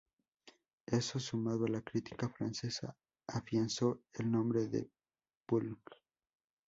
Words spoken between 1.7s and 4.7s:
crítica francesa, afianzó el nombre